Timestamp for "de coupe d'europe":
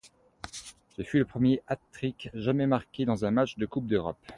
3.59-4.17